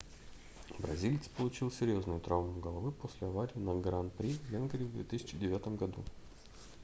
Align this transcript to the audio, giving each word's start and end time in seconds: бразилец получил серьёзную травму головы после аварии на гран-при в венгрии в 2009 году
бразилец 0.79 1.27
получил 1.27 1.71
серьёзную 1.71 2.19
травму 2.21 2.59
головы 2.59 2.91
после 2.91 3.27
аварии 3.27 3.59
на 3.59 3.75
гран-при 3.79 4.31
в 4.33 4.49
венгрии 4.49 4.83
в 4.85 4.93
2009 4.95 5.77
году 5.77 6.03